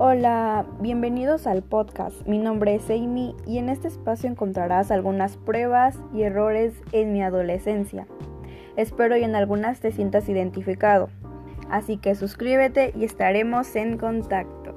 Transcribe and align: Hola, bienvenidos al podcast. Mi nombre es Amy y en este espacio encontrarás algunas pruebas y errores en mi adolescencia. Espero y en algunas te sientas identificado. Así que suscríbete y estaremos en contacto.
Hola, 0.00 0.64
bienvenidos 0.78 1.48
al 1.48 1.64
podcast. 1.64 2.24
Mi 2.24 2.38
nombre 2.38 2.76
es 2.76 2.88
Amy 2.88 3.34
y 3.48 3.58
en 3.58 3.68
este 3.68 3.88
espacio 3.88 4.30
encontrarás 4.30 4.92
algunas 4.92 5.36
pruebas 5.36 5.98
y 6.14 6.22
errores 6.22 6.72
en 6.92 7.12
mi 7.12 7.20
adolescencia. 7.20 8.06
Espero 8.76 9.16
y 9.16 9.24
en 9.24 9.34
algunas 9.34 9.80
te 9.80 9.90
sientas 9.90 10.28
identificado. 10.28 11.08
Así 11.68 11.96
que 11.96 12.14
suscríbete 12.14 12.92
y 12.96 13.04
estaremos 13.04 13.74
en 13.74 13.98
contacto. 13.98 14.76